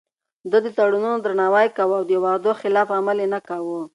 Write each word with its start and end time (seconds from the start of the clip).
ده 0.51 0.57
د 0.65 0.67
تړونونو 0.77 1.17
درناوی 1.21 1.67
کاوه 1.77 1.95
او 1.99 2.05
د 2.07 2.11
وعدو 2.23 2.51
خلاف 2.61 2.87
عمل 2.97 3.17
يې 3.23 3.27
نه 3.33 3.39
کاوه. 3.47 3.81